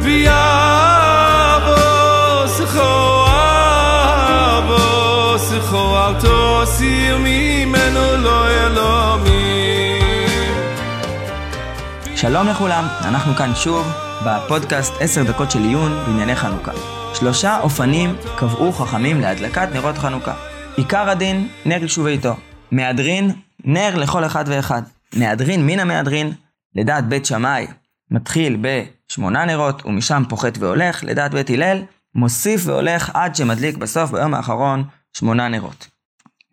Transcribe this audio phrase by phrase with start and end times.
[0.00, 0.06] לא
[12.16, 13.86] שלום לכולם, אנחנו כאן שוב
[14.26, 16.72] בפודקאסט 10 דקות של עיון בענייני חנוכה.
[17.14, 20.34] שלושה אופנים קבעו חכמים להדלקת נרות חנוכה.
[20.76, 22.36] עיקר הדין, נר יישובי איתו.
[22.70, 23.30] מהדרין,
[23.64, 24.82] נר לכל אחד ואחד.
[25.16, 26.32] מהדרין מן המהדרין,
[26.76, 27.66] לדעת בית שמאי,
[28.10, 31.82] מתחיל בשמונה נרות ומשם פוחת והולך, לדעת בית הלל,
[32.14, 35.88] מוסיף והולך עד שמדליק בסוף ביום האחרון שמונה נרות.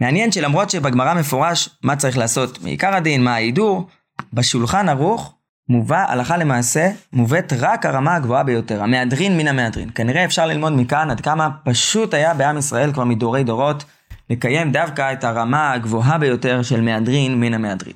[0.02, 3.88] מעניין שלמרות שבגמרא מפורש מה צריך לעשות מעיקר הדין, מה ההידור,
[4.34, 5.34] בשולחן ערוך
[5.70, 9.90] מובא הלכה למעשה, מובאת רק הרמה הגבוהה ביותר, המהדרין מן המהדרין.
[9.96, 13.84] כנראה אפשר ללמוד מכאן עד כמה פשוט היה בעם ישראל כבר מדורי דורות
[14.30, 17.94] לקיים דווקא את הרמה הגבוהה ביותר של מהדרין מן המהדרין.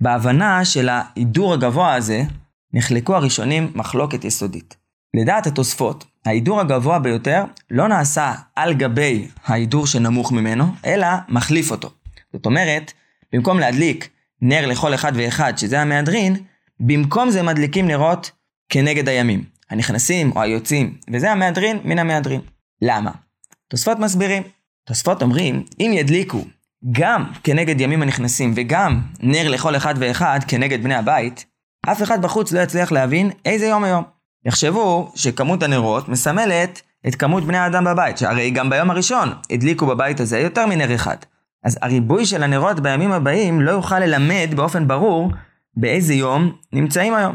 [0.00, 2.22] בהבנה של ההידור הגבוה הזה,
[2.72, 4.76] נחלקו הראשונים מחלוקת יסודית.
[5.14, 11.90] לדעת התוספות, ההידור הגבוה ביותר לא נעשה על גבי ההידור שנמוך ממנו, אלא מחליף אותו.
[12.32, 12.92] זאת אומרת,
[13.32, 14.08] במקום להדליק
[14.42, 16.36] נר לכל אחד ואחד, שזה המהדרין,
[16.80, 18.30] במקום זה מדליקים נרות
[18.68, 22.40] כנגד הימים, הנכנסים או היוצאים, וזה המהדרין מן המהדרין.
[22.82, 23.10] למה?
[23.68, 24.42] תוספות מסבירים.
[24.86, 26.44] תוספות אומרים, אם ידליקו
[26.92, 31.46] גם כנגד ימים הנכנסים וגם נר לכל אחד ואחד כנגד בני הבית,
[31.92, 34.04] אף אחד בחוץ לא יצליח להבין איזה יום היום.
[34.46, 40.20] יחשבו שכמות הנרות מסמלת את כמות בני האדם בבית, שהרי גם ביום הראשון הדליקו בבית
[40.20, 41.16] הזה יותר מנר אחד.
[41.64, 45.30] אז הריבוי של הנרות בימים הבאים לא יוכל ללמד באופן ברור
[45.76, 47.34] באיזה יום נמצאים היום.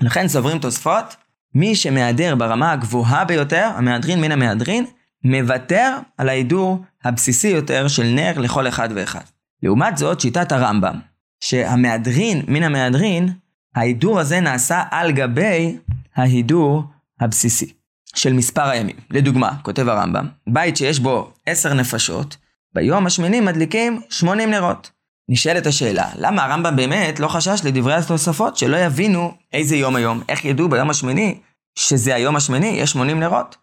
[0.00, 1.16] לכן סוברים תוספות,
[1.54, 4.84] מי שמהדר ברמה הגבוהה ביותר, המהדרין מן המהדרין,
[5.24, 9.24] מוותר על ההידור הבסיסי יותר של נר לכל אחד ואחד.
[9.62, 11.00] לעומת זאת, שיטת הרמב"ם,
[11.40, 13.28] שהמהדרין מן המהדרין,
[13.74, 15.76] ההידור הזה נעשה על גבי
[16.16, 16.84] ההידור
[17.20, 17.72] הבסיסי
[18.14, 18.96] של מספר הימים.
[19.10, 22.36] לדוגמה, כותב הרמב"ם, בית שיש בו עשר נפשות,
[22.74, 24.90] ביום השמיני מדליקים 80 נרות.
[25.28, 30.44] נשאלת השאלה, למה הרמב"ם באמת לא חשש לדברי התוספות שלא יבינו איזה יום היום, איך
[30.44, 31.38] ידעו ביום השמיני
[31.78, 33.56] שזה היום השמיני, יש 80 נרות?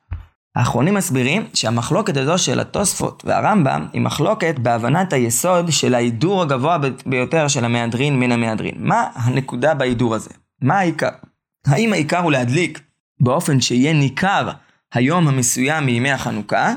[0.57, 7.47] האחרונים מסבירים שהמחלוקת הזו של התוספות והרמב"ם היא מחלוקת בהבנת היסוד של ההידור הגבוה ביותר
[7.47, 8.75] של המהדרין מן המהדרין.
[8.78, 10.29] מה הנקודה בהידור הזה?
[10.62, 11.09] מה העיקר?
[11.68, 12.81] האם העיקר הוא להדליק
[13.19, 14.50] באופן שיהיה ניכר
[14.94, 16.74] היום המסוים מימי החנוכה,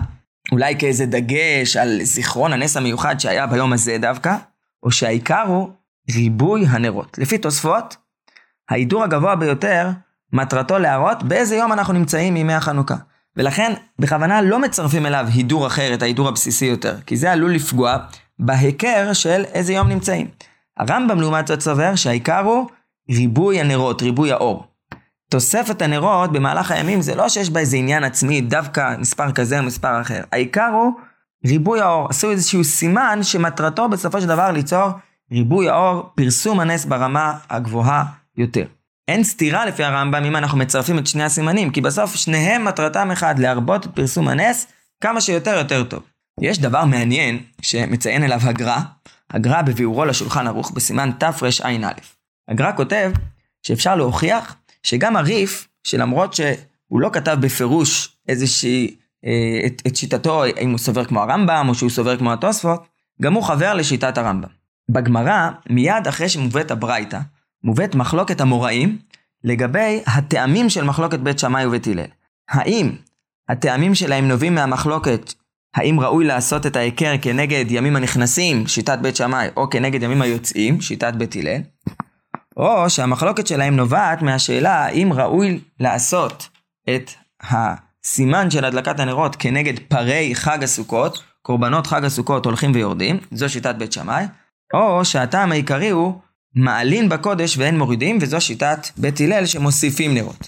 [0.53, 4.37] אולי כאיזה דגש על זיכרון הנס המיוחד שהיה ביום הזה דווקא,
[4.83, 5.71] או שהעיקר הוא
[6.15, 7.19] ריבוי הנרות.
[7.19, 7.97] לפי תוספות,
[8.71, 9.91] ההידור הגבוה ביותר,
[10.33, 12.97] מטרתו להראות באיזה יום אנחנו נמצאים מימי החנוכה.
[13.37, 17.97] ולכן בכוונה לא מצרפים אליו הידור אחר, את ההידור הבסיסי יותר, כי זה עלול לפגוע
[18.39, 20.29] בהיכר של איזה יום נמצאים.
[20.77, 22.67] הרמב"ם לעומת זאת סובר שהעיקר הוא
[23.11, 24.65] ריבוי הנרות, ריבוי האור.
[25.31, 29.65] תוספת הנרות במהלך הימים זה לא שיש בה איזה עניין עצמי, דווקא מספר כזה או
[29.65, 30.23] מספר אחר.
[30.33, 30.93] העיקר הוא
[31.47, 32.09] ריבוי האור.
[32.09, 34.89] עשו איזשהו סימן שמטרתו בסופו של דבר ליצור
[35.33, 38.05] ריבוי האור, פרסום הנס ברמה הגבוהה
[38.37, 38.65] יותר.
[39.10, 43.38] אין סתירה לפי הרמב"ם אם אנחנו מצרפים את שני הסימנים, כי בסוף שניהם מטרתם אחד,
[43.38, 44.66] להרבות את פרסום הנס
[45.00, 46.03] כמה שיותר יותר טוב.
[46.41, 48.78] יש דבר מעניין שמציין אליו הגר"א,
[49.31, 51.88] הגר"א בביאורו לשולחן ערוך בסימן תרע"א.
[52.49, 53.12] הגר"א כותב
[53.62, 60.70] שאפשר להוכיח שגם הריף, שלמרות שהוא לא כתב בפירוש איזושהי, אה, את, את שיטתו, אם
[60.70, 62.87] הוא סובר כמו הרמב"ם או שהוא סובר כמו התוספות,
[63.22, 64.49] גם הוא חבר לשיטת הרמב"ם.
[64.91, 67.19] בגמרא, מיד אחרי שמובאת הברייתא,
[67.65, 68.98] מובאת מחלוקת המוראים
[69.44, 72.04] לגבי הטעמים של מחלוקת בית שמאי ובית הלל.
[72.50, 72.93] האם
[73.48, 75.32] הטעמים שלהם נובעים מהמחלוקת
[75.75, 80.81] האם ראוי לעשות את ההיכר כנגד ימים הנכנסים, שיטת בית שמאי, או כנגד ימים היוצאים,
[80.81, 81.60] שיטת בית הלל,
[82.56, 86.49] או שהמחלוקת שלהם נובעת מהשאלה האם ראוי לעשות
[86.94, 87.10] את
[87.43, 93.75] הסימן של הדלקת הנרות כנגד פרי חג הסוכות, קורבנות חג הסוכות הולכים ויורדים, זו שיטת
[93.75, 94.25] בית שמאי,
[94.75, 96.20] או שהטעם העיקרי הוא
[96.55, 100.47] מעלין בקודש ואין מורידים, וזו שיטת בית הלל שמוסיפים נרות.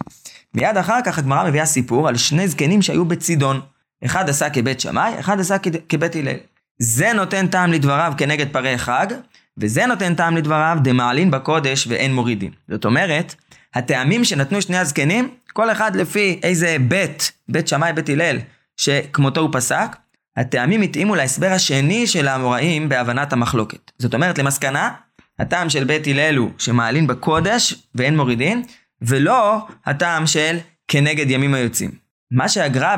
[0.54, 3.60] מיד אחר כך הגמרא מביאה סיפור על שני זקנים שהיו בצידון.
[4.04, 5.56] אחד עשה כבית שמאי, אחד עשה
[5.88, 6.37] כבית הלל.
[6.78, 9.06] זה נותן טעם לדבריו כנגד פרי חג,
[9.58, 12.50] וזה נותן טעם לדבריו דמעלין בקודש ואין מורידים.
[12.69, 13.34] זאת אומרת,
[13.75, 18.38] הטעמים שנתנו שני הזקנים, כל אחד לפי איזה בית, בית שמאי, בית הלל,
[18.76, 19.96] שכמותו הוא פסק,
[20.37, 23.93] הטעמים התאימו להסבר השני של האמוראים בהבנת המחלוקת.
[23.99, 24.90] זאת אומרת, למסקנה,
[25.38, 28.62] הטעם של בית הלל הוא שמעלין בקודש ואין מורידין,
[29.02, 30.58] ולא הטעם של
[30.88, 31.90] כנגד ימים היוצאים.
[32.31, 32.96] מה שהגר"א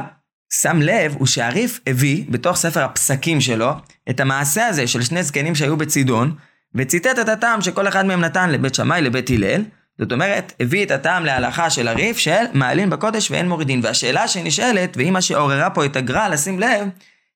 [0.63, 3.73] שם לב הוא שהריף הביא בתוך ספר הפסקים שלו
[4.11, 6.35] את המעשה הזה של שני זקנים שהיו בצידון,
[6.75, 9.65] וציטט את הטעם שכל אחד מהם נתן לבית שמאי לבית הלל,
[9.99, 13.81] זאת אומרת, הביא את הטעם להלכה של הריף של מעלין בקודש ואין מורידין.
[13.83, 16.89] והשאלה שנשאלת, והיא מה שעוררה פה את הגר"א לשים לב,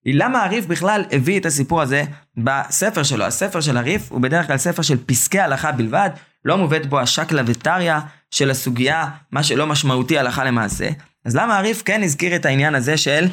[0.06, 2.03] למה הריף בכלל הביא את הסיפור הזה
[2.37, 3.25] בספר שלו.
[3.25, 6.11] הספר של הריף הוא בדרך כלל ספר של פסקי הלכה בלבד,
[6.45, 7.95] לא מובאת בו השקלא וטריא
[8.31, 10.89] של הסוגיה, מה שלא משמעותי הלכה למעשה.
[11.25, 13.27] אז למה הריף כן הזכיר את העניין הזה של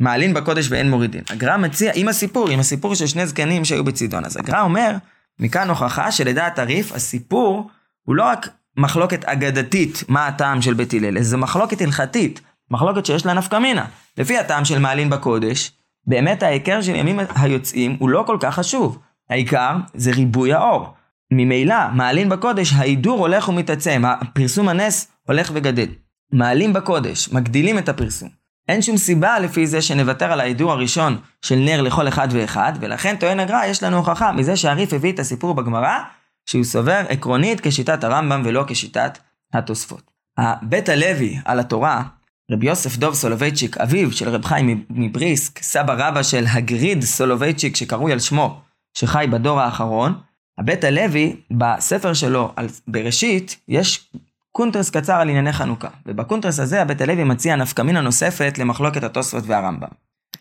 [0.00, 1.22] מעלין בקודש ואין מורידין?
[1.30, 4.24] הגר"א מציע, עם הסיפור, עם הסיפור של שני זקנים שהיו בצידון.
[4.24, 4.90] אז הגר"א אומר,
[5.38, 7.70] מכאן הוכחה שלדעת הריף, הסיפור
[8.02, 13.26] הוא לא רק מחלוקת אגדתית מה הטעם של בית הלל, זה מחלוקת הלכתית, מחלוקת שיש
[13.26, 13.84] לה נפקא מינה.
[14.18, 15.72] לפי הטעם של מעלין בקודש,
[16.06, 18.98] באמת ההיכר של ימים היוצאים הוא לא כל כך חשוב.
[19.30, 20.94] העיקר זה ריבוי האור.
[21.32, 25.88] ממילא, מעלין בקודש, ההידור הולך ומתעצם, הפרסום הנס הולך וגדל.
[26.32, 28.28] מעלים בקודש, מגדילים את הפרסום.
[28.68, 33.16] אין שום סיבה לפי זה שנוותר על ההידור הראשון של נר לכל אחד ואחד, ולכן
[33.16, 35.98] טוען הגר"א יש לנו הוכחה מזה שהריף הביא את הסיפור בגמרא,
[36.46, 39.18] שהוא סובר עקרונית כשיטת הרמב"ם ולא כשיטת
[39.52, 40.10] התוספות.
[40.38, 42.02] הבית הלוי על התורה,
[42.50, 48.12] רבי יוסף דוב סולובייצ'יק, אביו של רב חיים מבריסק, סבא רבא של הגרי"ד סולובייצ'יק שקרוי
[48.12, 48.60] על שמו,
[48.98, 50.20] שחי בדור האחרון,
[50.58, 54.10] הבית הלוי, בספר שלו על בראשית, יש
[54.52, 55.88] קונטרס קצר על ענייני חנוכה.
[56.06, 59.88] ובקונטרס הזה הבית הלוי מציע נפקא מינה נוספת למחלוקת התוספות והרמב"ם.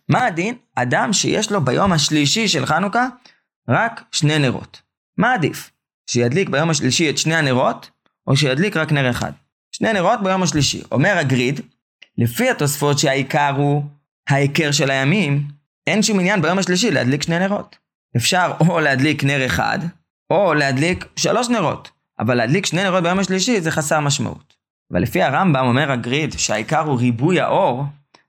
[0.10, 0.56] מה הדין?
[0.76, 3.08] אדם שיש לו ביום השלישי של חנוכה
[3.70, 4.82] רק שני נרות.
[5.18, 5.72] מה עדיף?
[6.10, 7.90] שידליק ביום השלישי את שני הנרות,
[8.28, 9.32] או שידליק רק נר אחד?
[9.72, 10.82] שני נרות ביום השלישי.
[10.92, 11.62] אומר הגריד,
[12.18, 13.84] לפי התוספות שהעיקר הוא
[14.30, 15.48] ההיכר של הימים,
[15.88, 17.78] אין שום עניין ביום השלישי להדליק שני נרות.
[18.18, 19.80] אפשר או להדליק נר אחד,
[20.30, 21.92] או להדליק שלוש נרות.
[22.20, 24.54] אבל להדליק שני נרות ביום השלישי זה חסר משמעות.
[24.92, 27.84] אבל לפי הרמב"ם אומר הגריד שהעיקר הוא ריבוי האור,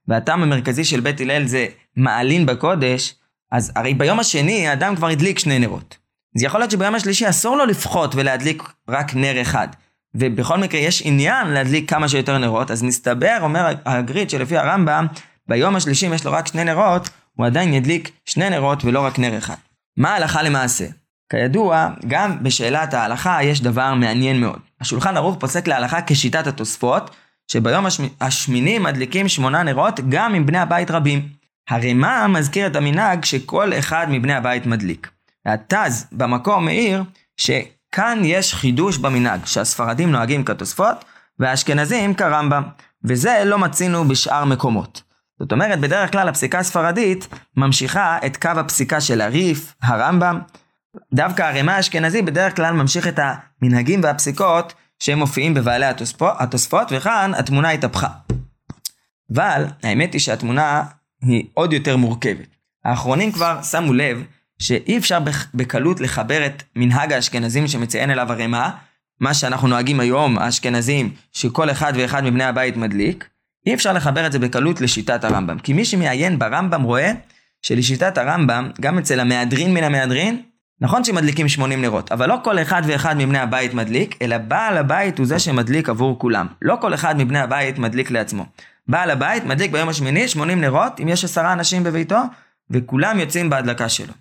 [0.08, 1.66] והטעם המרכזי של בית הלל זה
[1.96, 3.14] מעלין בקודש,
[3.52, 5.98] אז הרי ביום השני האדם כבר הדליק שני נרות.
[6.36, 9.68] אז יכול להיות שביום השלישי אסור לו לפחות ולהדליק רק נר אחד.
[10.18, 15.06] ובכל מקרה יש עניין להדליק כמה שיותר נרות, אז מסתבר, אומר הגריד שלפי הרמב"ם,
[15.48, 19.18] ביום השלישי אם יש לו רק שני נרות, הוא עדיין ידליק שני נרות ולא רק
[19.18, 19.54] נר אחד.
[19.96, 20.86] מה ההלכה למעשה?
[21.30, 24.58] כידוע, גם בשאלת ההלכה יש דבר מעניין מאוד.
[24.80, 27.10] השולחן ערוך פוסק להלכה כשיטת התוספות,
[27.52, 28.04] שביום השמ...
[28.20, 31.28] השמיני מדליקים שמונה נרות גם עם בני הבית רבים.
[31.70, 35.10] הרמ"א מזכיר את המנהג שכל אחד מבני הבית מדליק.
[35.46, 37.02] והתז במקור מעיר
[37.90, 41.04] שכאן יש חידוש במנהג, שהספרדים נוהגים כתוספות
[41.38, 42.62] והאשכנזים כרמב"ם,
[43.04, 45.02] וזה לא מצינו בשאר מקומות.
[45.38, 50.40] זאת אומרת, בדרך כלל הפסיקה הספרדית ממשיכה את קו הפסיקה של הריף, הרמב"ם,
[51.14, 53.18] דווקא הרמ"א האשכנזי בדרך כלל ממשיך את
[53.62, 58.08] המנהגים והפסיקות שהם מופיעים בבעלי התוספות, התוספות וכאן התמונה התהפכה.
[59.34, 60.82] אבל האמת היא שהתמונה
[61.22, 62.48] היא עוד יותר מורכבת.
[62.84, 64.22] האחרונים כבר שמו לב
[64.58, 65.18] שאי אפשר
[65.54, 68.68] בקלות לחבר את מנהג האשכנזים שמציין אליו הרמ"א,
[69.20, 73.28] מה שאנחנו נוהגים היום, האשכנזים, שכל אחד ואחד מבני הבית מדליק,
[73.66, 75.58] אי אפשר לחבר את זה בקלות לשיטת הרמב"ם.
[75.58, 77.12] כי מי שמעיין ברמב"ם רואה
[77.62, 80.42] שלשיטת הרמב"ם, גם אצל המהדרין מן המהדרין,
[80.80, 85.18] נכון שמדליקים 80 נרות, אבל לא כל אחד ואחד מבני הבית מדליק, אלא בעל הבית
[85.18, 86.46] הוא זה שמדליק עבור כולם.
[86.62, 88.46] לא כל אחד מבני הבית מדליק לעצמו.
[88.88, 92.18] בעל הבית מדליק ביום השמיני 80 נרות, אם יש עשרה אנשים בביתו,
[92.70, 94.12] וכולם יוצאים בהדלקה שלו.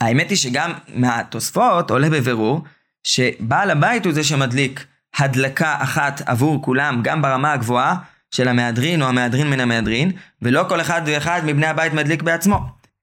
[0.00, 2.62] האמת היא שגם מהתוספות עולה בבירור,
[3.04, 4.86] שבעל הבית הוא זה שמדליק
[5.18, 7.96] הדלקה אחת עבור כולם, גם ברמה הגבוהה
[8.30, 10.12] של המהדרין או המהדרין מן המהדרין,
[10.42, 12.58] ולא כל אחד ואחד מבני הבית מדליק בעצמו.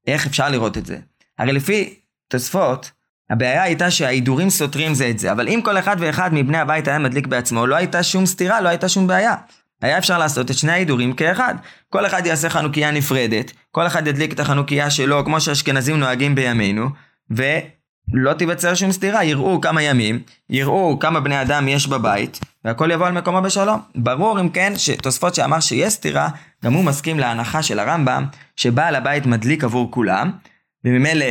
[0.08, 0.98] איך אפשר לראות את זה?
[1.40, 1.96] הרי לפי
[2.28, 2.92] תוספות,
[3.30, 7.00] הבעיה הייתה שההידורים סותרים זה את זה, אבל אם כל אחד ואחד מבני הבית היה
[7.00, 9.36] מדליק בעצמו, לא הייתה שום סתירה, לא הייתה שום בעיה.
[9.84, 11.56] היה אפשר לעשות את שני ההידורים כאחד.
[11.90, 16.90] כל אחד יעשה חנוכיה נפרדת, כל אחד ידליק את החנוכיה שלו כמו שאשכנזים נוהגים בימינו,
[17.30, 23.08] ולא תיווצר שום סתירה, יראו כמה ימים, יראו כמה בני אדם יש בבית, והכל יבוא
[23.08, 23.80] על מקומו בשלום.
[23.96, 26.30] ברור אם כן שתוספות שאמר שיש סתירה,
[26.63, 28.25] גם הוא מסכים להנחה של הרמב"ם,
[28.56, 30.32] שבעל הבית מדליק עבור כולם,
[30.86, 31.25] וממילא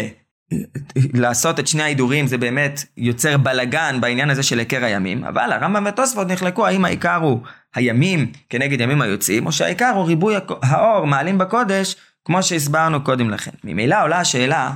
[1.14, 5.86] לעשות את שני ההידורים זה באמת יוצר בלגן בעניין הזה של היכר הימים, אבל הרמב"ם
[5.88, 7.40] ותוספות נחלקו האם העיקר הוא
[7.74, 13.50] הימים כנגד ימים היוצאים, או שהעיקר הוא ריבוי האור מעלים בקודש, כמו שהסברנו קודם לכן.
[13.64, 14.70] ממילא עולה השאלה,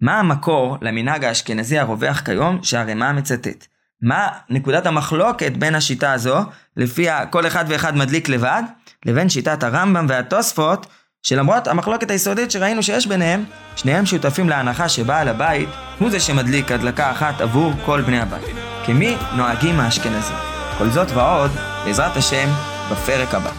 [0.00, 3.66] מה המקור למנהג האשכנזי הרווח כיום שהרמ"א מצטט?
[4.02, 6.38] מה נקודת המחלוקת בין השיטה הזו,
[6.76, 8.62] לפיה כל אחד ואחד מדליק לבד,
[9.06, 10.86] לבין שיטת הרמב"ם והתוספות,
[11.22, 13.44] שלמרות המחלוקת היסודית שראינו שיש ביניהם,
[13.76, 15.68] שניהם שותפים להנחה שבעל הבית
[15.98, 18.56] הוא זה שמדליק הדלקה אחת עבור כל בני הבית.
[18.86, 20.49] כמי נוהגים האשכנזים.
[20.80, 21.50] כל זאת ועוד,
[21.84, 22.48] בעזרת השם,
[22.92, 23.50] בפרק הבא.